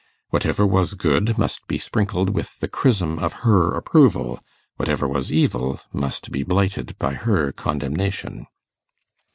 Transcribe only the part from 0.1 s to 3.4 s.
Whatever was good must be sprinkled with the chrism of